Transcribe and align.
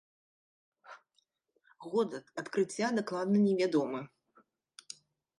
Год 1.89 2.09
адкрыцця 2.43 2.87
дакладна 3.01 3.37
не 3.47 3.53
вядомы. 3.59 4.01